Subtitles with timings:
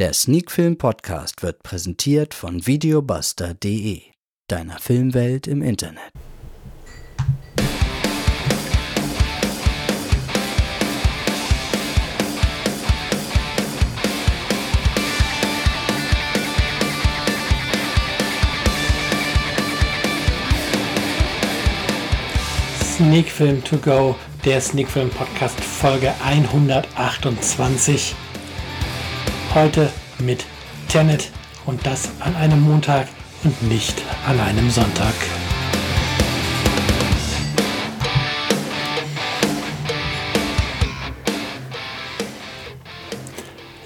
[0.00, 4.00] Der Sneakfilm Podcast wird präsentiert von videobuster.de,
[4.48, 6.00] deiner Filmwelt im Internet.
[22.82, 28.16] Sneakfilm to go, der Sneakfilm Podcast Folge 128.
[29.52, 29.90] Heute
[30.20, 30.46] mit
[30.86, 31.28] Tenet
[31.66, 33.08] und das an einem Montag
[33.42, 35.12] und nicht an einem Sonntag.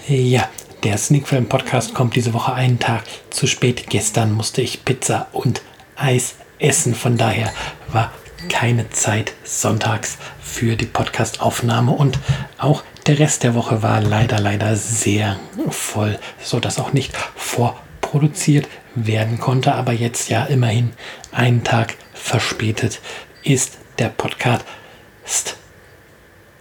[0.07, 0.51] Ja,
[0.83, 3.87] der Sneakfilm Podcast kommt diese Woche einen Tag zu spät.
[3.89, 5.63] Gestern musste ich Pizza und
[5.97, 6.95] Eis essen.
[6.95, 7.51] Von daher
[7.89, 8.13] war
[8.51, 12.19] keine Zeit sonntags für die Podcastaufnahme und
[12.59, 18.67] auch der Rest der Woche war leider, leider sehr voll, so dass auch nicht vorproduziert
[18.95, 19.75] werden konnte.
[19.75, 20.93] Aber jetzt ja immerhin
[21.33, 23.01] einen Tag verspätet
[23.43, 24.65] ist der Podcast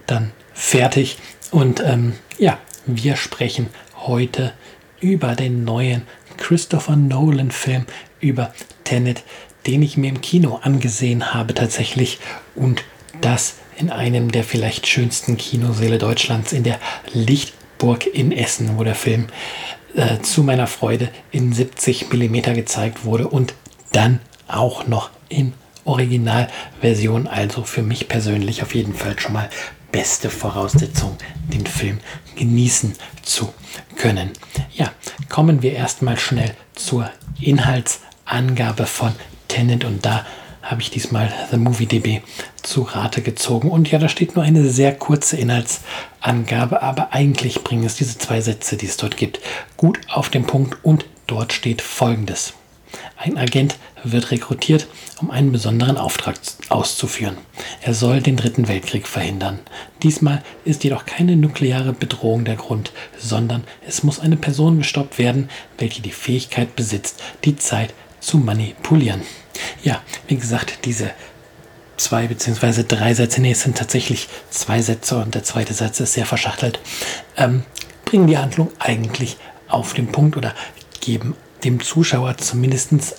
[0.06, 1.18] dann fertig.
[1.50, 4.52] Und ähm, ja, wir sprechen heute
[5.00, 6.02] über den neuen
[6.36, 7.86] Christopher Nolan Film,
[8.20, 8.52] über
[8.84, 9.22] Tenet,
[9.66, 12.18] den ich mir im Kino angesehen habe tatsächlich
[12.54, 12.84] und
[13.20, 16.78] das in einem der vielleicht schönsten Kinosäle Deutschlands in der
[17.12, 19.26] Lichtburg in Essen, wo der Film
[19.94, 23.54] äh, zu meiner Freude in 70 mm gezeigt wurde und
[23.92, 25.52] dann auch noch in
[25.84, 29.50] Originalversion, also für mich persönlich auf jeden Fall schon mal
[29.92, 31.16] beste Voraussetzung,
[31.52, 31.98] den Film
[32.34, 33.52] genießen zu
[33.96, 34.30] können.
[34.74, 34.92] Ja,
[35.28, 39.12] kommen wir erstmal schnell zur Inhaltsangabe von
[39.46, 40.26] Tenet und da
[40.64, 42.22] habe ich diesmal The Movie DB
[42.62, 43.70] zu Rate gezogen.
[43.70, 48.40] Und ja, da steht nur eine sehr kurze Inhaltsangabe, aber eigentlich bringen es diese zwei
[48.40, 49.40] Sätze, die es dort gibt,
[49.76, 52.54] gut auf den Punkt und dort steht folgendes.
[53.16, 54.86] Ein Agent wird rekrutiert,
[55.20, 56.36] um einen besonderen Auftrag
[56.68, 57.36] auszuführen.
[57.80, 59.60] Er soll den Dritten Weltkrieg verhindern.
[60.02, 65.48] Diesmal ist jedoch keine nukleare Bedrohung der Grund, sondern es muss eine Person gestoppt werden,
[65.78, 69.22] welche die Fähigkeit besitzt, die Zeit zu manipulieren.
[69.84, 71.10] Ja, wie gesagt, diese
[71.98, 76.14] zwei beziehungsweise drei Sätze, nee, es sind tatsächlich zwei Sätze und der zweite Satz ist
[76.14, 76.80] sehr verschachtelt,
[77.36, 77.64] ähm,
[78.06, 79.36] bringen die Handlung eigentlich
[79.68, 80.54] auf den Punkt oder
[81.00, 83.16] geben dem Zuschauer zumindest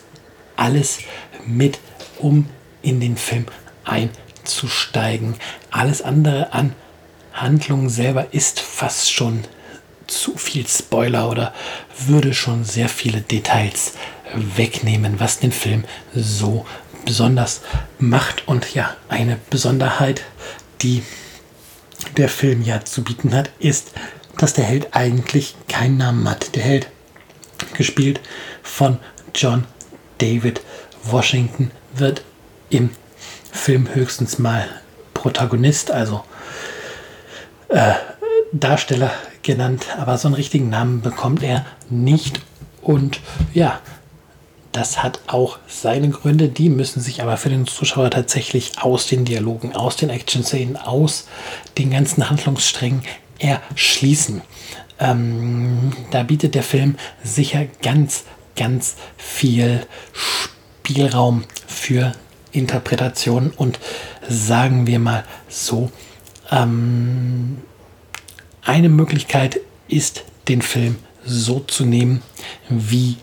[0.56, 1.00] alles
[1.46, 1.80] mit,
[2.18, 2.50] um
[2.82, 3.46] in den Film
[3.84, 5.36] einzusteigen.
[5.70, 6.74] Alles andere an
[7.32, 9.44] Handlung selber ist fast schon
[10.08, 11.54] zu viel Spoiler oder
[12.08, 13.94] würde schon sehr viele Details
[14.36, 16.66] wegnehmen, was den Film so
[17.06, 17.62] besonders
[18.00, 18.48] macht.
[18.48, 20.24] Und ja, eine Besonderheit,
[20.82, 21.04] die
[22.18, 23.92] der Film ja zu bieten hat, ist,
[24.38, 26.56] dass der Held eigentlich keinen Namen hat.
[26.56, 26.88] Der Held,
[27.74, 28.20] gespielt
[28.64, 29.00] von
[29.34, 29.66] John
[30.18, 30.62] David
[31.04, 32.24] Washington, wird
[32.70, 32.90] im
[33.52, 34.68] Film höchstens mal
[35.14, 36.24] Protagonist, also
[37.70, 37.94] äh,
[38.52, 42.42] Darsteller genannt, aber so einen richtigen Namen bekommt er nicht.
[42.82, 43.20] Und
[43.54, 43.80] ja,
[44.76, 49.24] das hat auch seine Gründe, die müssen sich aber für den Zuschauer tatsächlich aus den
[49.24, 51.28] Dialogen, aus den Action-Szenen, aus
[51.78, 53.02] den ganzen Handlungssträngen
[53.40, 54.42] erschließen.
[55.00, 58.26] Ähm, da bietet der Film sicher ganz,
[58.58, 62.12] ganz viel Spielraum für
[62.52, 63.80] Interpretationen und
[64.28, 65.90] sagen wir mal so,
[66.52, 67.62] ähm,
[68.62, 72.22] eine Möglichkeit ist, den Film so zu nehmen,
[72.68, 73.18] wie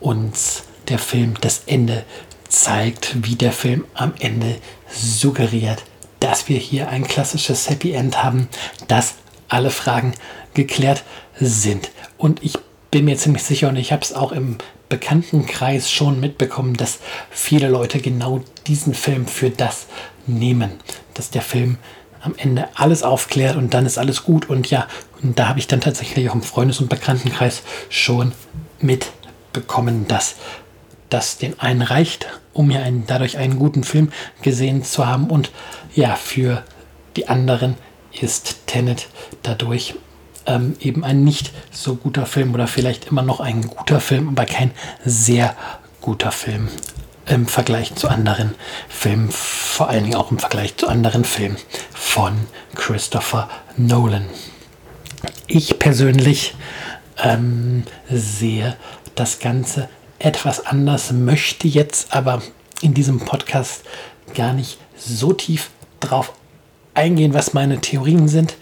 [0.00, 2.04] uns der Film das Ende
[2.48, 4.56] zeigt, wie der Film am Ende
[4.90, 5.82] suggeriert,
[6.20, 8.48] dass wir hier ein klassisches Happy End haben,
[8.88, 9.14] dass
[9.48, 10.14] alle Fragen
[10.54, 11.04] geklärt
[11.38, 11.90] sind.
[12.16, 12.54] Und ich
[12.90, 14.58] bin mir ziemlich sicher und ich habe es auch im
[14.88, 19.86] Bekanntenkreis schon mitbekommen, dass viele Leute genau diesen Film für das
[20.26, 20.72] nehmen,
[21.14, 21.78] dass der Film
[22.20, 24.86] am Ende alles aufklärt und dann ist alles gut und ja,
[25.22, 28.32] und da habe ich dann tatsächlich auch im Freundes- und Bekanntenkreis schon
[28.80, 29.10] mit
[29.52, 30.36] bekommen, dass
[31.10, 34.10] das den einen reicht, um ja einen, dadurch einen guten Film
[34.42, 35.30] gesehen zu haben.
[35.30, 35.50] Und
[35.94, 36.62] ja, für
[37.16, 37.76] die anderen
[38.12, 39.08] ist Tenet
[39.42, 39.94] dadurch
[40.46, 44.44] ähm, eben ein nicht so guter Film oder vielleicht immer noch ein guter Film, aber
[44.46, 44.70] kein
[45.04, 45.56] sehr
[46.00, 46.68] guter Film
[47.26, 48.54] im Vergleich zu anderen
[48.88, 51.56] Filmen, vor allen Dingen auch im Vergleich zu anderen Filmen
[51.92, 52.34] von
[52.74, 54.26] Christopher Nolan.
[55.46, 56.54] Ich persönlich
[57.22, 58.76] ähm, sehe
[59.14, 59.88] das Ganze
[60.24, 62.42] etwas anders, möchte jetzt aber
[62.80, 63.84] in diesem Podcast
[64.34, 66.32] gar nicht so tief drauf
[66.94, 68.56] eingehen, was meine Theorien sind,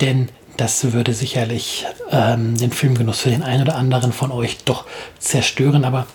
[0.00, 0.28] denn
[0.60, 4.84] Das würde sicherlich ähm, den Filmgenuss für den einen oder anderen von euch doch
[5.18, 6.06] zerstören, aber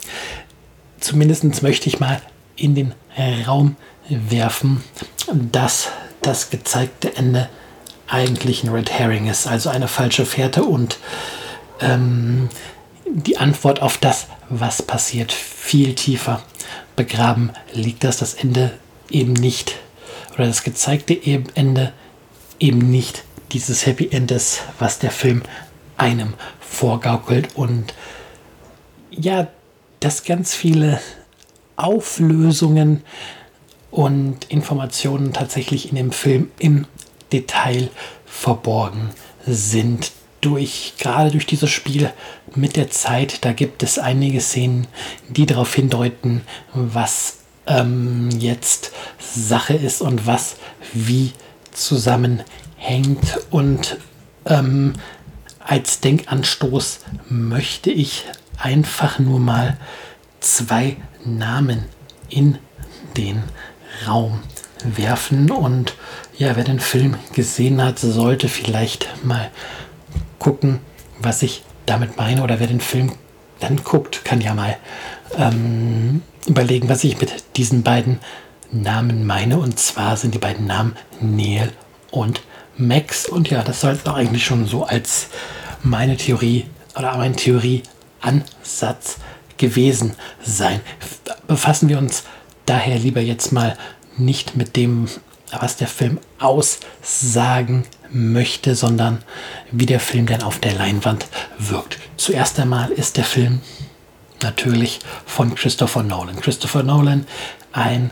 [0.99, 2.21] zumindest möchte ich mal
[2.55, 2.93] in den
[3.47, 3.75] Raum
[4.07, 4.83] werfen,
[5.51, 5.89] dass
[6.21, 7.49] das gezeigte Ende
[8.07, 10.99] eigentlich ein Red Herring ist, also eine falsche Fährte und
[11.81, 12.49] ähm,
[13.07, 16.43] die Antwort auf das, was passiert, viel tiefer
[16.95, 17.51] begraben?
[17.73, 18.77] Liegt, dass das Ende
[19.09, 19.75] eben nicht?
[20.33, 21.19] Oder das gezeigte
[21.55, 21.93] Ende
[22.59, 25.43] eben nicht dieses Happy End ist, was der Film
[25.97, 27.55] einem vorgaukelt?
[27.55, 27.93] Und
[29.11, 29.47] ja,
[29.99, 30.99] dass ganz viele
[31.75, 33.03] Auflösungen
[33.91, 36.85] und Informationen tatsächlich in dem Film im
[37.31, 37.89] Detail
[38.25, 39.11] verborgen
[39.45, 40.11] sind.
[40.45, 42.11] Durch, gerade durch dieses Spiel
[42.53, 44.85] mit der Zeit, da gibt es einige Szenen,
[45.27, 50.57] die darauf hindeuten, was ähm, jetzt Sache ist und was
[50.93, 51.33] wie
[51.71, 53.39] zusammenhängt.
[53.49, 53.97] Und
[54.45, 54.93] ähm,
[55.59, 58.25] als Denkanstoß möchte ich
[58.59, 59.77] einfach nur mal
[60.41, 61.85] zwei Namen
[62.29, 62.59] in
[63.17, 63.41] den
[64.07, 64.41] Raum
[64.83, 65.49] werfen.
[65.49, 65.95] Und
[66.37, 69.49] ja, wer den Film gesehen hat, sollte vielleicht mal
[70.45, 70.79] gucken,
[71.17, 72.43] was ich damit meine.
[72.43, 73.11] Oder wer den Film
[73.59, 74.77] dann guckt, kann ja mal
[75.39, 78.19] ähm, überlegen, was ich mit diesen beiden
[78.71, 79.57] Namen meine.
[79.57, 81.71] Und zwar sind die beiden Namen Neil
[82.11, 82.43] und
[82.77, 83.27] Max.
[83.27, 85.29] Und ja, das sollte doch eigentlich schon so als
[85.81, 86.65] meine Theorie
[86.95, 89.17] oder mein Theorieansatz
[89.57, 90.13] gewesen
[90.43, 90.79] sein.
[91.47, 92.23] Befassen wir uns
[92.67, 93.75] daher lieber jetzt mal
[94.15, 95.07] nicht mit dem,
[95.59, 99.23] was der Film aussagen möchte, sondern
[99.71, 101.25] wie der Film dann auf der Leinwand
[101.57, 101.97] wirkt.
[102.17, 103.61] Zuerst einmal ist der Film
[104.41, 106.39] natürlich von Christopher Nolan.
[106.39, 107.25] Christopher Nolan,
[107.71, 108.11] ein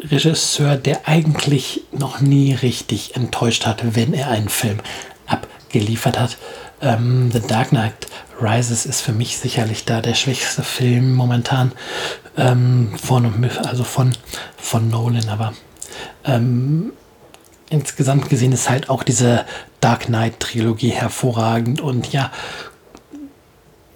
[0.00, 4.78] Regisseur, der eigentlich noch nie richtig enttäuscht hat, wenn er einen Film
[5.26, 6.36] abgeliefert hat.
[6.80, 8.06] Ähm, The Dark Knight
[8.40, 11.72] Rises ist für mich sicherlich da der schwächste Film momentan
[12.36, 14.12] ähm, von, also von,
[14.56, 15.52] von Nolan, aber
[16.24, 16.92] ähm,
[17.70, 19.44] insgesamt gesehen ist halt auch diese
[19.80, 22.30] Dark Knight Trilogie hervorragend und ja,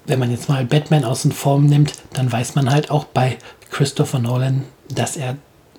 [0.04, 3.38] wenn man jetzt mal Batman außen Form nimmt, dann weiß man halt auch bei
[3.70, 5.36] Christopher Nolan, dass er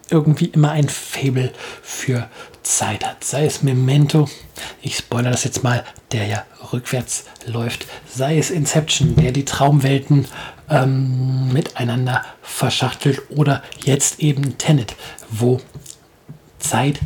[0.10, 1.52] irgendwie immer ein Fable
[1.82, 2.30] für
[2.62, 3.24] Zeit hat.
[3.24, 4.30] Sei es Memento,
[4.82, 7.86] ich spoilere das jetzt mal, der ja rückwärts läuft.
[8.08, 10.28] Sei es Inception, der die Traumwelten
[10.70, 13.22] ähm, miteinander verschachtelt.
[13.30, 14.96] Oder jetzt eben Tenet,
[15.30, 15.60] wo
[16.60, 17.00] Zeit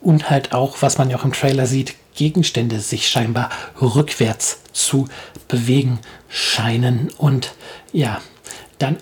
[0.00, 3.50] und halt auch, was man ja auch im Trailer sieht, Gegenstände sich scheinbar
[3.80, 5.08] rückwärts zu
[5.48, 5.98] bewegen
[6.28, 7.10] scheinen.
[7.18, 7.52] Und
[7.92, 8.20] ja,
[8.78, 8.96] dann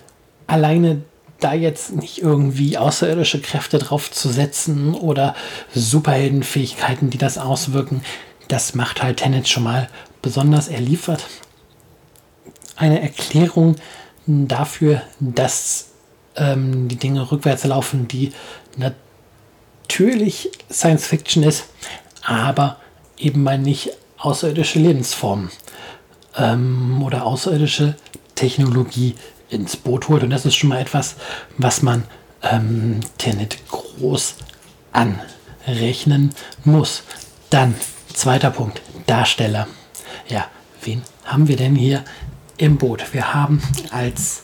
[0.47, 1.03] alleine
[1.39, 5.35] da jetzt nicht irgendwie außerirdische Kräfte drauf zu setzen oder
[5.73, 8.01] Superheldenfähigkeiten, die das auswirken,
[8.47, 9.89] das macht halt Tenet schon mal
[10.21, 10.67] besonders.
[10.67, 11.25] Er liefert
[12.75, 13.75] eine Erklärung
[14.27, 15.89] dafür, dass
[16.35, 18.33] ähm, die Dinge rückwärts laufen, die
[19.85, 21.65] natürlich Science Fiction ist,
[22.23, 22.77] aber
[23.17, 25.51] eben mal nicht außerirdische Lebensformen
[26.35, 27.95] ähm, oder außerirdische
[28.33, 29.15] Technologie
[29.49, 30.23] ins Boot holt.
[30.23, 31.15] Und das ist schon mal etwas,
[31.57, 32.03] was man
[32.41, 34.35] ähm, Tenet groß
[34.91, 36.33] anrechnen
[36.63, 37.03] muss.
[37.51, 37.75] Dann,
[38.11, 39.67] zweiter Punkt, Darsteller.
[40.27, 40.47] Ja,
[40.81, 42.03] wen haben wir denn hier
[42.57, 43.13] im Boot?
[43.13, 43.61] Wir haben
[43.91, 44.41] als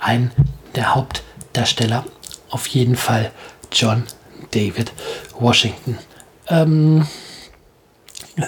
[0.00, 0.32] ein
[0.74, 2.04] der Hauptdarsteller
[2.50, 3.30] auf jeden Fall
[3.72, 4.02] John
[4.50, 4.92] David
[5.38, 5.98] Washington.
[6.48, 7.06] Ähm,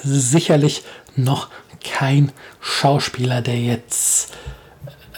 [0.03, 0.83] sicherlich
[1.17, 1.49] noch
[1.83, 4.33] kein Schauspieler, der jetzt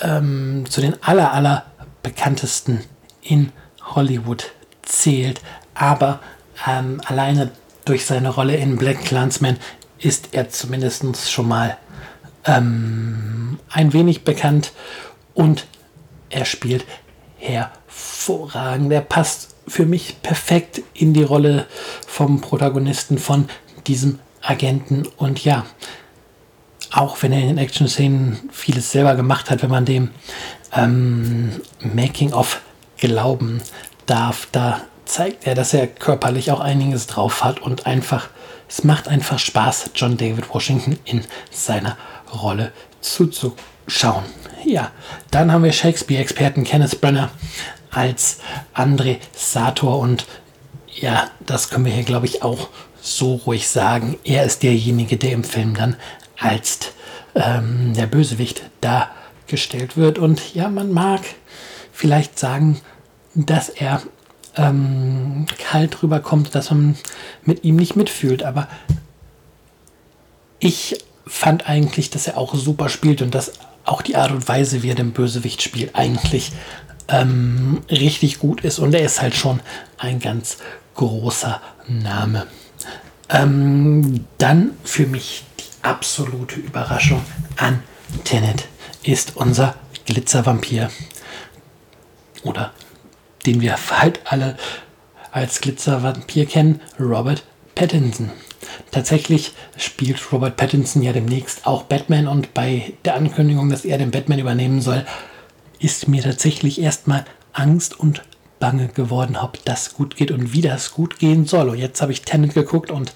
[0.02, 1.64] ähm, zu den aller, aller
[2.02, 2.84] bekanntesten
[3.22, 5.40] in Hollywood zählt.
[5.74, 6.20] Aber
[6.66, 7.50] ähm, alleine
[7.84, 9.58] durch seine Rolle in Black Clansman
[9.98, 11.76] ist er zumindest schon mal
[12.44, 14.72] ähm, ein wenig bekannt
[15.34, 15.66] und
[16.30, 16.84] er spielt
[17.38, 18.92] hervorragend.
[18.92, 21.66] Er passt für mich perfekt in die Rolle
[22.06, 23.48] vom Protagonisten von
[23.86, 25.64] diesem Agenten und ja,
[26.90, 30.10] auch wenn er in den Action-Szenen vieles selber gemacht hat, wenn man dem
[30.74, 32.60] ähm, Making-of
[32.98, 33.60] glauben
[34.06, 38.28] darf, da zeigt er, dass er körperlich auch einiges drauf hat und einfach,
[38.68, 41.96] es macht einfach Spaß, John David Washington in seiner
[42.32, 44.24] Rolle zuzuschauen.
[44.64, 44.90] Ja,
[45.30, 47.30] dann haben wir Shakespeare-Experten Kenneth Brenner
[47.94, 48.38] als
[48.74, 50.26] André Sator und
[50.94, 52.68] ja, das können wir hier glaube ich auch
[53.04, 54.18] so ruhig sagen.
[54.24, 55.96] Er ist derjenige, der im Film dann
[56.38, 56.92] als
[57.34, 60.18] ähm, der Bösewicht dargestellt wird.
[60.18, 61.20] Und ja, man mag
[61.92, 62.80] vielleicht sagen,
[63.34, 64.02] dass er
[64.56, 66.96] ähm, kalt rüberkommt, dass man
[67.44, 68.42] mit ihm nicht mitfühlt.
[68.42, 68.68] Aber
[70.58, 73.52] ich fand eigentlich, dass er auch super spielt und dass
[73.84, 76.52] auch die Art und Weise, wie er den Bösewicht spielt, eigentlich
[77.08, 78.78] ähm, richtig gut ist.
[78.78, 79.60] Und er ist halt schon
[79.98, 80.58] ein ganz
[80.94, 82.46] großer Name.
[83.28, 87.22] Ähm, dann für mich die absolute Überraschung
[87.56, 87.82] an
[88.24, 88.68] Tenet
[89.02, 89.74] ist unser
[90.06, 90.90] Glitzervampir.
[92.42, 92.72] Oder
[93.46, 94.56] den wir halt alle
[95.32, 97.44] als Glitzervampir kennen, Robert
[97.74, 98.30] Pattinson.
[98.90, 104.10] Tatsächlich spielt Robert Pattinson ja demnächst auch Batman und bei der Ankündigung, dass er den
[104.10, 105.04] Batman übernehmen soll,
[105.84, 108.22] ist mir tatsächlich erstmal Angst und
[108.58, 111.68] Bange geworden, ob das gut geht und wie das gut gehen soll.
[111.68, 113.12] Und jetzt habe ich Tenet geguckt und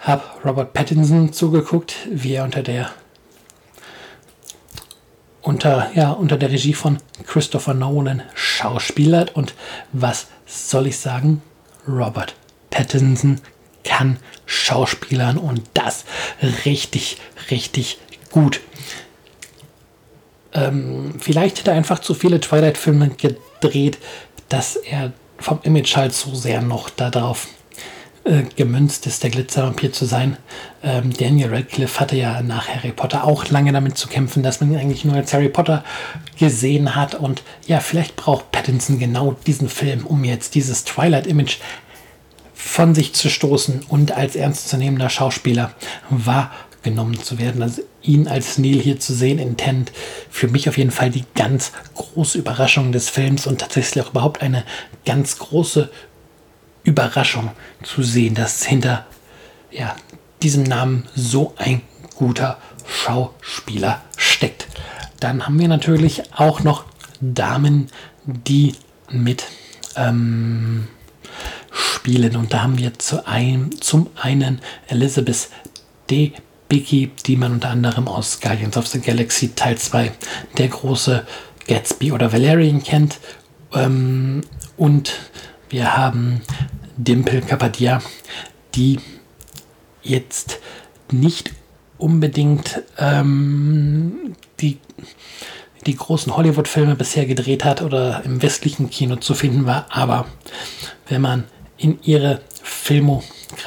[0.00, 2.90] habe Robert Pattinson zugeguckt, wie er unter der
[5.40, 9.34] unter, ja, unter der Regie von Christopher Nolan schauspielert.
[9.34, 9.54] Und
[9.92, 11.40] was soll ich sagen?
[11.88, 12.34] Robert
[12.70, 13.40] Pattinson
[13.84, 16.04] kann Schauspielern und das
[16.66, 17.18] richtig,
[17.50, 17.98] richtig
[18.30, 18.60] gut.
[20.56, 23.98] Ähm, vielleicht hat er einfach zu viele Twilight-Filme gedreht,
[24.48, 27.46] dass er vom Image halt so sehr noch darauf
[28.24, 30.38] äh, gemünzt ist, der Glitzervampir zu sein.
[30.82, 34.72] Ähm, Daniel Radcliffe hatte ja nach Harry Potter auch lange damit zu kämpfen, dass man
[34.72, 35.84] ihn eigentlich nur als Harry Potter
[36.38, 37.14] gesehen hat.
[37.14, 41.58] Und ja, vielleicht braucht Pattinson genau diesen Film, um jetzt dieses Twilight-Image
[42.54, 45.72] von sich zu stoßen und als ernstzunehmender Schauspieler
[46.86, 47.62] wahrgenommen zu werden.
[47.62, 49.90] Also ihn als Neil hier zu sehen in Tent,
[50.30, 54.40] für mich auf jeden Fall die ganz große Überraschung des Films und tatsächlich auch überhaupt
[54.40, 54.64] eine
[55.04, 55.90] ganz große
[56.84, 57.50] Überraschung
[57.82, 59.04] zu sehen, dass hinter
[59.72, 59.96] ja,
[60.42, 61.82] diesem Namen so ein
[62.14, 64.68] guter Schauspieler steckt.
[65.18, 66.84] Dann haben wir natürlich auch noch
[67.20, 67.88] Damen,
[68.24, 68.74] die
[69.10, 69.46] mit
[69.96, 70.86] ähm,
[71.72, 72.36] spielen.
[72.36, 75.48] Und da haben wir zu einem, zum einen Elizabeth
[76.08, 76.32] D.
[76.68, 80.12] Biggie, die man unter anderem aus Guardians of the Galaxy Teil 2,
[80.58, 81.26] der große
[81.66, 83.18] Gatsby oder Valerian kennt.
[83.72, 84.42] Ähm,
[84.76, 85.14] und
[85.68, 86.42] wir haben
[86.96, 88.00] Dimple Kapadia,
[88.74, 88.98] die
[90.02, 90.58] jetzt
[91.10, 91.52] nicht
[91.98, 94.78] unbedingt ähm, die,
[95.86, 99.86] die großen Hollywood-Filme bisher gedreht hat oder im westlichen Kino zu finden war.
[99.90, 100.26] Aber
[101.08, 101.44] wenn man
[101.78, 102.40] in ihre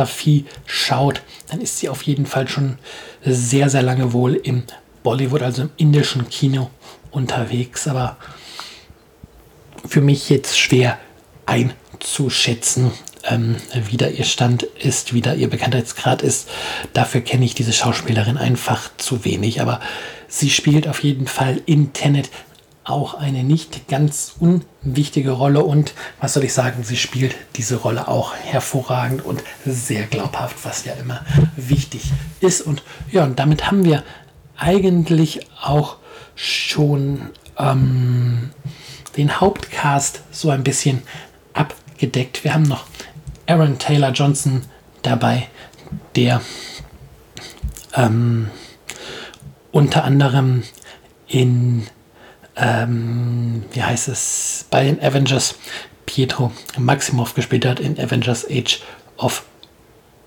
[0.05, 2.77] Filmografie schaut, dann ist sie auf jeden Fall schon
[3.23, 4.63] sehr, sehr lange wohl im
[5.03, 6.69] Bollywood, also im indischen Kino
[7.11, 7.87] unterwegs.
[7.87, 8.17] Aber
[9.85, 10.97] für mich jetzt schwer
[11.45, 12.91] einzuschätzen,
[13.25, 16.47] ähm, wie da ihr Stand ist, wie da ihr Bekanntheitsgrad ist.
[16.93, 19.61] Dafür kenne ich diese Schauspielerin einfach zu wenig.
[19.61, 19.81] Aber
[20.27, 22.29] sie spielt auf jeden Fall in Tenet
[22.89, 28.07] auch eine nicht ganz unwichtige Rolle und was soll ich sagen, sie spielt diese Rolle
[28.07, 31.21] auch hervorragend und sehr glaubhaft, was ja immer
[31.55, 32.61] wichtig ist.
[32.61, 34.03] Und ja, und damit haben wir
[34.57, 35.97] eigentlich auch
[36.35, 38.51] schon ähm,
[39.17, 41.01] den Hauptcast so ein bisschen
[41.53, 42.43] abgedeckt.
[42.43, 42.85] Wir haben noch
[43.47, 44.63] Aaron Taylor Johnson
[45.01, 45.47] dabei,
[46.15, 46.41] der
[47.95, 48.49] ähm,
[49.71, 50.63] unter anderem
[51.27, 51.87] in
[52.59, 55.55] ähm, wie heißt es, bei den Avengers
[56.05, 58.81] Pietro Maximov gespielt hat in Avengers Age
[59.17, 59.43] of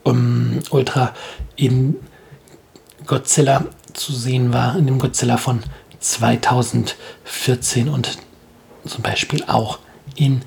[0.04, 1.14] um, Ultra
[1.56, 1.96] in
[3.06, 5.62] Godzilla zu sehen war, in dem Godzilla von
[6.00, 8.18] 2014 und
[8.86, 9.78] zum Beispiel auch
[10.16, 10.42] in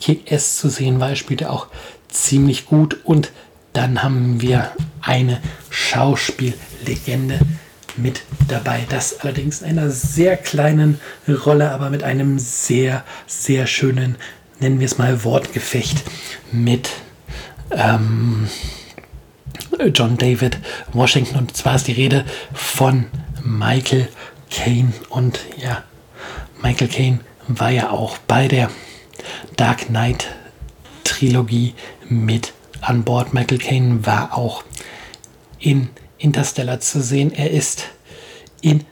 [0.00, 1.10] Kick-S zu sehen war.
[1.10, 1.66] Er spielte auch
[2.08, 3.32] ziemlich gut und
[3.72, 7.40] dann haben wir eine Schauspiellegende
[7.96, 8.86] mit dabei.
[8.88, 14.16] Das allerdings in einer sehr kleinen Rolle, aber mit einem sehr, sehr schönen,
[14.60, 16.02] nennen wir es mal, Wortgefecht
[16.52, 16.90] mit
[17.70, 18.48] ähm,
[19.92, 20.58] John David
[20.92, 21.36] Washington.
[21.38, 23.06] Und zwar ist die Rede von
[23.42, 24.08] Michael
[24.50, 24.92] Caine.
[25.08, 25.82] Und ja,
[26.62, 28.70] Michael Caine war ja auch bei der
[29.56, 30.28] Dark Knight
[31.04, 31.74] Trilogie
[32.08, 33.34] mit an Bord.
[33.34, 34.64] Michael Caine war auch
[35.58, 35.88] in
[36.24, 37.32] Interstellar zu sehen.
[37.32, 37.84] Er ist
[38.62, 38.84] in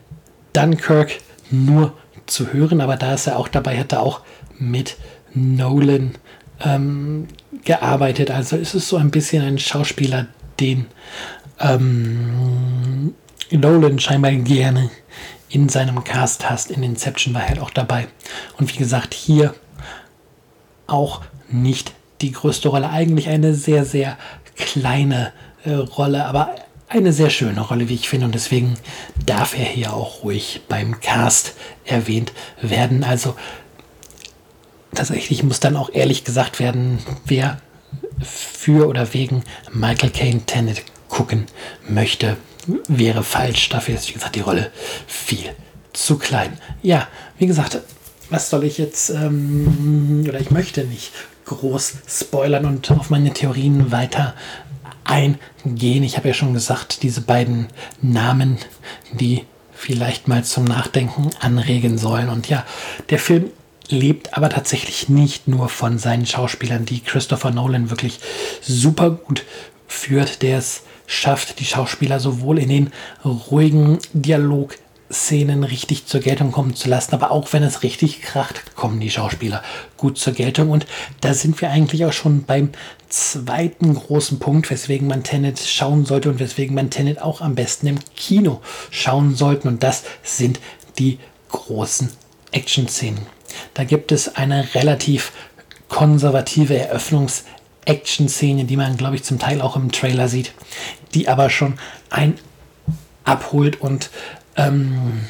[0.53, 1.19] Dunkirk
[1.51, 1.95] nur
[2.27, 4.21] zu hören, aber da ist er auch dabei, hat er auch
[4.59, 4.97] mit
[5.35, 6.13] Nolan
[6.61, 7.27] ähm,
[7.65, 8.31] gearbeitet.
[8.31, 10.27] Also ist es so ein bisschen ein Schauspieler,
[10.61, 10.87] den
[11.59, 13.15] ähm,
[13.51, 14.91] Nolan scheinbar gerne
[15.49, 16.71] in seinem Cast hast.
[16.71, 18.09] In Inception war er halt auch dabei.
[18.59, 19.55] Und wie gesagt, hier
[20.87, 22.91] auch nicht die größte Rolle.
[22.91, 24.19] Eigentlich eine sehr, sehr
[24.57, 25.33] kleine
[25.65, 26.55] äh, Rolle, aber
[26.93, 28.27] eine sehr schöne Rolle, wie ich finde.
[28.27, 28.75] Und deswegen
[29.25, 33.05] darf er hier auch ruhig beim Cast erwähnt werden.
[33.05, 33.35] Also
[34.95, 37.61] tatsächlich muss dann auch ehrlich gesagt werden, wer
[38.21, 41.47] für oder wegen Michael Caine Tenet gucken
[41.89, 42.37] möchte,
[42.89, 43.69] wäre falsch.
[43.71, 44.71] Dafür ist, wie gesagt, die Rolle
[45.07, 45.51] viel
[45.93, 46.59] zu klein.
[46.83, 47.09] Ja,
[47.39, 47.79] wie gesagt,
[48.31, 51.13] was soll ich jetzt, ähm, oder ich möchte nicht
[51.45, 54.35] groß spoilern und auf meine Theorien weiter
[55.05, 56.03] eingehen.
[56.03, 57.69] Ich habe ja schon gesagt, diese beiden
[58.01, 58.59] Namen,
[59.13, 62.29] die vielleicht mal zum Nachdenken anregen sollen.
[62.29, 62.65] Und ja,
[63.11, 63.51] der Film
[63.89, 68.21] lebt aber tatsächlich nicht nur von seinen Schauspielern, die Christopher Nolan wirklich
[68.61, 69.45] super gut
[69.89, 72.93] führt, der es schafft, die Schauspieler sowohl in den
[73.25, 74.77] ruhigen Dialog
[75.13, 77.15] Szenen richtig zur Geltung kommen zu lassen.
[77.15, 79.63] Aber auch wenn es richtig kracht, kommen die Schauspieler
[79.97, 80.71] gut zur Geltung.
[80.71, 80.87] Und
[81.21, 82.71] da sind wir eigentlich auch schon beim
[83.09, 87.87] zweiten großen Punkt, weswegen man Tenet schauen sollte und weswegen man Tenet auch am besten
[87.87, 89.69] im Kino schauen sollte.
[89.69, 90.61] Und das sind
[90.99, 91.19] die
[91.51, 92.11] großen
[92.53, 93.27] Action-Szenen.
[93.75, 95.33] Da gibt es eine relativ
[95.89, 100.53] konservative Eröffnungs-Action-Szene, die man, glaube ich, zum Teil auch im Trailer sieht,
[101.13, 101.79] die aber schon
[102.09, 102.39] ein
[103.25, 104.11] abholt und
[104.57, 105.21] ähm,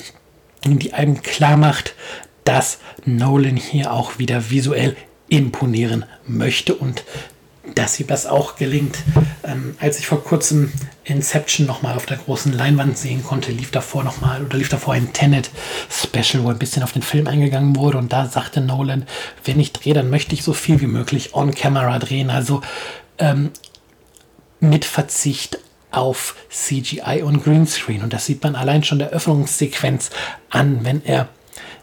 [0.65, 1.95] die einem klar macht,
[2.45, 4.97] dass Nolan hier auch wieder visuell
[5.29, 7.05] imponieren möchte und
[7.75, 8.99] dass ihm das auch gelingt.
[9.45, 10.73] Ähm, als ich vor kurzem
[11.05, 15.13] Inception nochmal auf der großen Leinwand sehen konnte, lief davor nochmal oder lief davor ein
[15.13, 19.07] Tenet-Special, wo ein bisschen auf den Film eingegangen wurde und da sagte Nolan,
[19.45, 22.61] wenn ich drehe, dann möchte ich so viel wie möglich on-camera drehen, also
[23.19, 23.51] ähm,
[24.61, 25.59] mit Verzicht
[25.93, 28.03] auf CGI und Greenscreen.
[28.03, 30.11] Und das sieht man allein schon der Öffnungssequenz
[30.51, 31.29] an, wenn er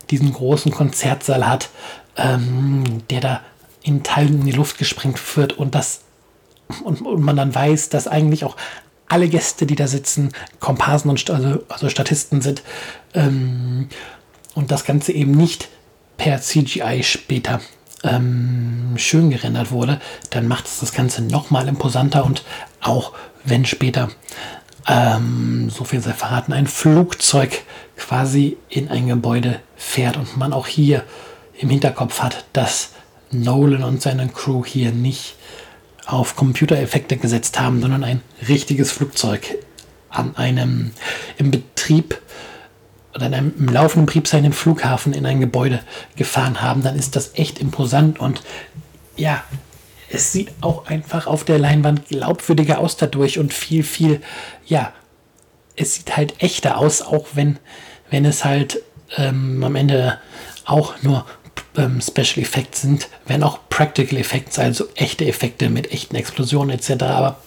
[0.09, 1.69] diesen großen Konzertsaal hat,
[2.17, 3.41] ähm, der da
[3.83, 6.01] in Teilen in die Luft gesprengt wird und das
[6.83, 8.55] und, und, man dann weiß, dass eigentlich auch
[9.07, 12.61] alle Gäste, die da sitzen, Komparsen und also, also Statisten sind
[13.15, 13.89] ähm,
[14.53, 15.69] und das Ganze eben nicht
[16.17, 17.61] per CGI später
[18.03, 22.43] ähm, schön gerendert wurde, dann macht es das Ganze nochmal imposanter und
[22.81, 23.13] auch
[23.43, 24.09] wenn später,
[24.87, 27.63] ähm, so viel sei verraten, ein Flugzeug
[27.97, 31.03] quasi in ein Gebäude fährt und man auch hier
[31.57, 32.91] im Hinterkopf hat, dass
[33.31, 35.35] Nolan und seine Crew hier nicht
[36.05, 39.57] auf Computereffekte gesetzt haben, sondern ein richtiges Flugzeug
[40.09, 40.91] an einem
[41.37, 42.19] im Betrieb
[43.15, 45.81] oder in einem im laufenden Betrieb seinen Flughafen in ein Gebäude
[46.15, 48.41] gefahren haben, dann ist das echt imposant und
[49.15, 49.43] ja,
[50.09, 54.21] es sieht auch einfach auf der Leinwand glaubwürdiger aus dadurch und viel, viel,
[54.65, 54.93] ja,
[55.75, 57.57] es sieht halt echter aus, auch wenn,
[58.09, 58.81] wenn es halt
[59.17, 60.17] ähm, am Ende
[60.65, 61.25] auch nur
[61.77, 67.03] ähm, Special Effects sind, wenn auch Practical Effects, also echte Effekte mit echten Explosionen etc.
[67.03, 67.41] Aber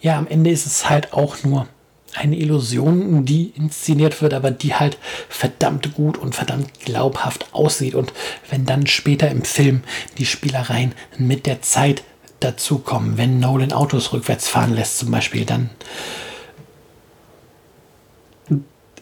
[0.00, 1.68] ja, am Ende ist es halt auch nur
[2.14, 4.98] eine Illusion, die inszeniert wird, aber die halt
[5.28, 7.94] verdammt gut und verdammt glaubhaft aussieht.
[7.94, 8.12] Und
[8.50, 9.82] wenn dann später im Film
[10.18, 12.02] die Spielereien mit der Zeit
[12.40, 15.70] dazukommen, wenn Nolan Autos rückwärts fahren lässt zum Beispiel, dann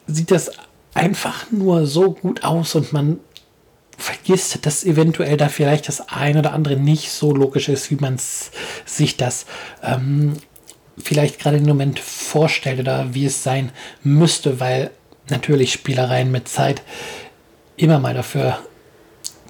[0.07, 0.51] sieht das
[0.94, 3.18] einfach nur so gut aus und man
[3.96, 8.18] vergisst, dass eventuell da vielleicht das ein oder andere nicht so logisch ist, wie man
[8.85, 9.46] sich das
[9.83, 10.35] ähm,
[10.98, 14.90] vielleicht gerade im Moment vorstellt oder wie es sein müsste, weil
[15.28, 16.83] natürlich Spielereien mit Zeit
[17.76, 18.59] immer mal dafür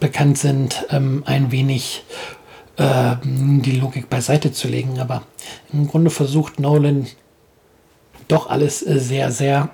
[0.01, 2.05] bekannt sind, ähm, ein wenig
[2.77, 4.99] äh, die Logik beiseite zu legen.
[5.01, 5.23] Aber
[5.73, 7.07] im Grunde versucht Nolan
[8.29, 9.71] doch alles sehr, sehr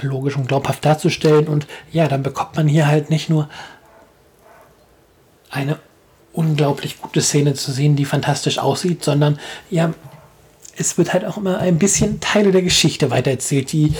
[0.00, 1.48] logisch und glaubhaft darzustellen.
[1.48, 3.48] Und ja, dann bekommt man hier halt nicht nur
[5.50, 5.78] eine
[6.32, 9.38] unglaublich gute Szene zu sehen, die fantastisch aussieht, sondern
[9.70, 9.94] ja,
[10.76, 13.72] es wird halt auch immer ein bisschen Teile der Geschichte weitererzählt.
[13.72, 13.94] Die,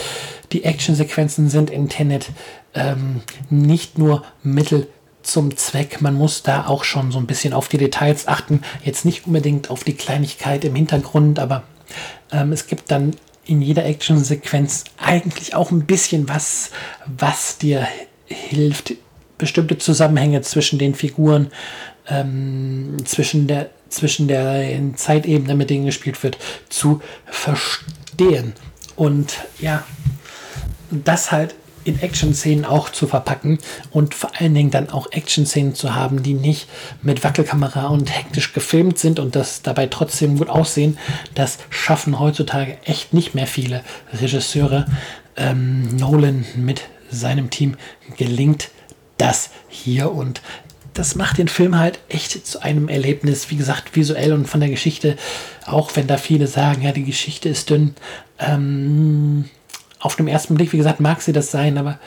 [0.52, 2.30] die Actionsequenzen sind in Tenet
[2.74, 4.88] ähm, nicht nur Mittel
[5.22, 6.00] zum Zweck.
[6.00, 8.62] Man muss da auch schon so ein bisschen auf die Details achten.
[8.84, 11.64] Jetzt nicht unbedingt auf die Kleinigkeit im Hintergrund, aber
[12.30, 16.70] ähm, es gibt dann in jeder Actionsequenz eigentlich auch ein bisschen was,
[17.06, 17.86] was dir
[18.26, 18.94] hilft,
[19.38, 21.50] bestimmte Zusammenhänge zwischen den Figuren,
[22.08, 28.54] ähm, zwischen der zwischen der Zeitebene, mit denen gespielt wird, zu verstehen.
[28.94, 29.84] Und ja,
[30.90, 31.54] das halt
[31.86, 33.58] in Action-Szenen auch zu verpacken
[33.90, 36.68] und vor allen Dingen dann auch Action-Szenen zu haben, die nicht
[37.00, 40.98] mit Wackelkamera und hektisch gefilmt sind und das dabei trotzdem gut aussehen,
[41.34, 43.82] das schaffen heutzutage echt nicht mehr viele
[44.12, 44.86] Regisseure.
[45.36, 47.76] Ähm, Nolan mit seinem Team
[48.16, 48.70] gelingt
[49.16, 50.42] das hier und
[50.96, 54.70] das macht den Film halt echt zu einem Erlebnis, wie gesagt, visuell und von der
[54.70, 55.16] Geschichte,
[55.66, 57.94] auch wenn da viele sagen, ja, die Geschichte ist dünn.
[58.38, 59.44] Ähm,
[60.00, 61.98] auf den ersten Blick, wie gesagt, mag sie das sein, aber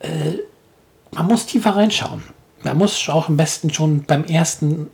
[0.00, 0.38] äh,
[1.12, 2.22] man muss tiefer reinschauen.
[2.62, 4.88] Man muss auch am besten schon beim ersten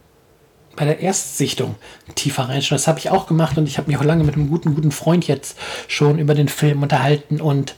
[0.74, 1.74] bei der Erstsichtung
[2.14, 2.78] tiefer reinschauen.
[2.78, 4.90] Das habe ich auch gemacht und ich habe mich auch lange mit einem guten, guten
[4.90, 7.74] Freund jetzt schon über den Film unterhalten und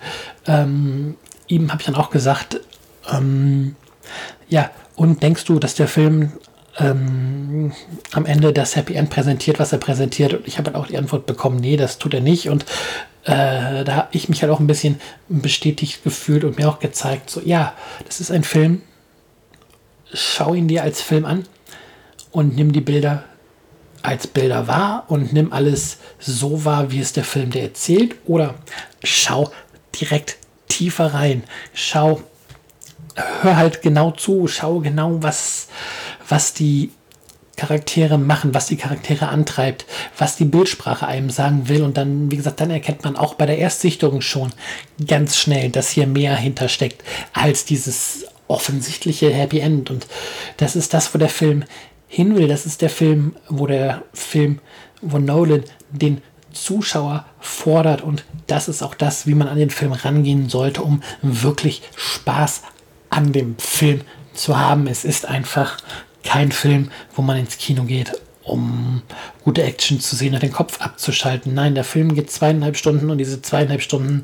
[0.47, 1.17] ähm,
[1.49, 2.61] ihm habe ich dann auch gesagt,
[3.13, 3.77] ähm,
[4.49, 6.33] ja, und denkst du, dass der Film
[6.79, 7.73] ähm,
[8.13, 10.35] am Ende das Happy End präsentiert, was er präsentiert?
[10.35, 12.49] Und ich habe halt auch die Antwort bekommen, nee, das tut er nicht.
[12.49, 12.65] Und
[13.25, 17.31] äh, da habe ich mich halt auch ein bisschen bestätigt gefühlt und mir auch gezeigt,
[17.31, 17.75] so ja,
[18.07, 18.83] das ist ein Film,
[20.13, 21.45] schau ihn dir als Film an
[22.33, 23.25] und nimm die Bilder
[24.03, 28.55] als Bilder wahr und nimm alles so wahr, wie es der Film dir erzählt oder
[29.03, 29.51] schau
[29.99, 30.37] direkt
[30.69, 32.21] tiefer rein, schau,
[33.15, 35.69] hör halt genau zu, schau genau, was,
[36.29, 36.91] was die
[37.57, 39.87] Charaktere machen, was die Charaktere antreibt,
[40.19, 41.83] was die Bildsprache einem sagen will.
[41.83, 44.53] Und dann, wie gesagt, dann erkennt man auch bei der Erstsichtung schon
[45.07, 49.91] ganz schnell, dass hier mehr hintersteckt als dieses offensichtliche Happy End.
[49.91, 50.07] Und
[50.57, 51.65] das ist das, wo der Film
[52.09, 52.49] hin will.
[52.49, 54.59] Das ist der Film, wo der Film,
[55.01, 56.23] wo Nolan den
[56.53, 58.03] Zuschauer fordert.
[58.03, 62.63] Und das ist auch das, wie man an den Film rangehen sollte, um wirklich Spaß
[63.15, 64.01] an dem Film
[64.33, 64.89] zu haben.
[64.89, 65.79] Es ist einfach
[66.25, 69.03] kein Film, wo man ins Kino geht, um
[69.45, 71.55] gute Action zu sehen und den Kopf abzuschalten.
[71.55, 74.23] Nein, der Film geht zweieinhalb Stunden und diese zweieinhalb Stunden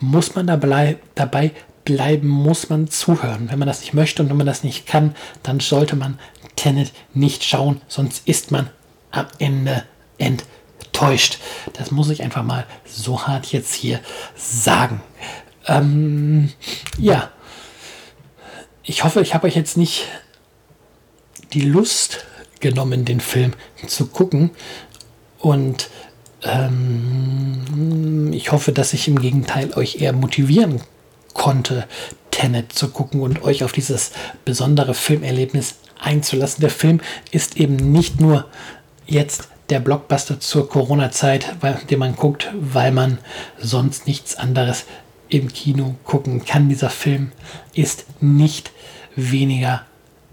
[0.00, 1.52] muss man dabei, dabei
[1.84, 3.50] bleiben, muss man zuhören.
[3.50, 6.18] Wenn man das nicht möchte und wenn man das nicht kann, dann sollte man
[6.56, 8.68] Tenet nicht schauen, sonst ist man
[9.12, 9.84] am Ende
[10.18, 11.38] enttäuscht.
[11.74, 14.00] Das muss ich einfach mal so hart jetzt hier
[14.36, 15.00] sagen.
[15.66, 16.52] Ähm,
[16.98, 17.30] ja,
[18.84, 20.06] ich hoffe, ich habe euch jetzt nicht
[21.52, 22.24] die Lust
[22.60, 23.52] genommen, den Film
[23.86, 24.50] zu gucken.
[25.38, 25.90] Und
[26.42, 30.80] ähm, ich hoffe, dass ich im Gegenteil euch eher motivieren
[31.34, 31.86] konnte,
[32.30, 34.12] Tenet zu gucken und euch auf dieses
[34.44, 36.60] besondere Filmerlebnis einzulassen.
[36.60, 38.46] Der Film ist eben nicht nur
[39.06, 41.56] jetzt der Blockbuster zur Corona-Zeit,
[41.90, 43.18] den man guckt, weil man
[43.58, 44.84] sonst nichts anderes
[45.32, 46.68] im Kino gucken kann.
[46.68, 47.32] Dieser Film
[47.74, 48.70] ist nicht
[49.16, 49.86] weniger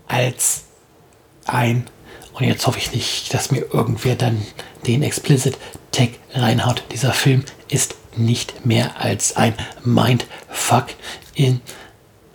[0.07, 0.65] als
[1.45, 1.85] ein.
[2.33, 4.45] Und jetzt hoffe ich nicht, dass mir irgendwer dann
[4.85, 5.57] den Explicit
[5.91, 6.83] Tag reinhaut.
[6.91, 10.87] Dieser Film ist nicht mehr als ein Mindfuck
[11.33, 11.61] in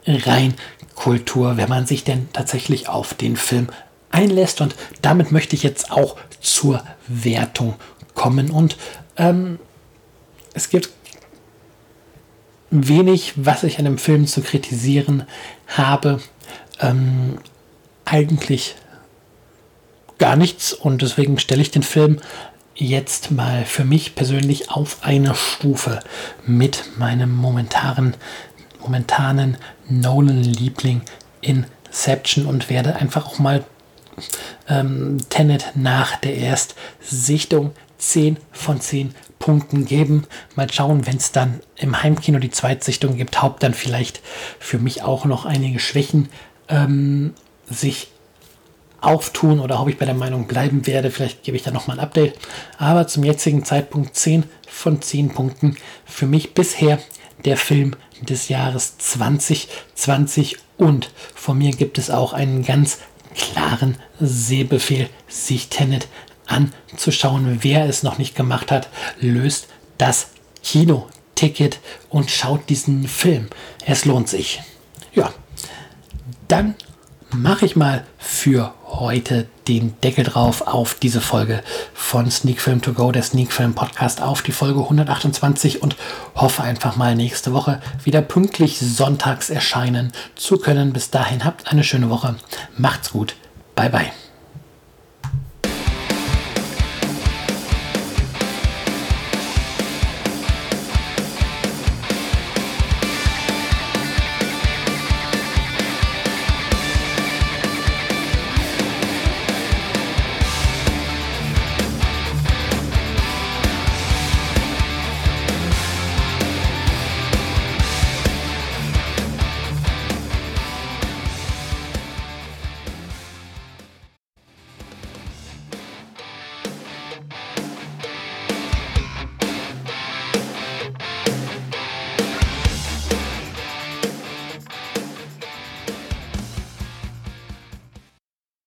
[0.07, 3.68] Reinkultur, wenn man sich denn tatsächlich auf den Film
[4.11, 4.61] einlässt.
[4.62, 7.74] Und damit möchte ich jetzt auch zur Wertung
[8.14, 8.50] kommen.
[8.50, 8.77] Und
[9.16, 9.59] ähm,
[10.55, 10.90] es gibt
[12.74, 15.24] wenig, was ich an dem Film zu kritisieren
[15.68, 16.20] habe.
[16.80, 17.38] Ähm,
[18.04, 18.74] eigentlich
[20.18, 22.20] gar nichts und deswegen stelle ich den Film
[22.74, 26.00] jetzt mal für mich persönlich auf eine Stufe
[26.46, 28.14] mit meinem momentanen,
[28.80, 29.56] momentanen
[29.88, 31.02] Nolan-Liebling
[31.40, 33.64] Inception und werde einfach auch mal
[34.68, 40.24] ähm, Tenet nach der Erstsichtung 10 von 10 Punkten geben.
[40.57, 44.22] Mal schauen, wenn es dann im Heimkino die Zweitsichtung gibt, haupt dann vielleicht
[44.59, 46.30] für mich auch noch einige Schwächen
[46.70, 47.35] ähm,
[47.68, 48.09] sich
[49.02, 51.11] auftun oder ob ich bei der Meinung bleiben werde.
[51.11, 52.38] Vielleicht gebe ich da nochmal ein Update.
[52.78, 55.76] Aber zum jetzigen Zeitpunkt 10 von 10 Punkten.
[56.07, 56.98] Für mich bisher
[57.44, 63.00] der Film des Jahres 2020 und von mir gibt es auch einen ganz
[63.35, 66.09] klaren Sehbefehl, sich Tenet
[66.46, 67.59] anzuschauen.
[67.62, 68.88] Wer es noch nicht gemacht hat,
[69.20, 70.28] löst das
[70.62, 71.78] Kino-Ticket
[72.09, 73.48] und schaut diesen Film.
[73.85, 74.62] Es lohnt sich.
[75.14, 75.33] Ja,
[76.48, 76.74] dann
[77.30, 82.92] mache ich mal für heute den Deckel drauf auf diese Folge von Sneak Film To
[82.92, 85.96] Go, der Sneak Film Podcast, auf die Folge 128 und
[86.35, 90.92] hoffe einfach mal nächste Woche wieder pünktlich sonntags erscheinen zu können.
[90.92, 92.37] Bis dahin habt eine schöne Woche.
[92.76, 93.35] Macht's gut.
[93.74, 94.23] Bye bye.